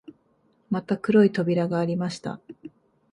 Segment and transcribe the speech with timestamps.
[0.71, 2.41] また黒い扉がありました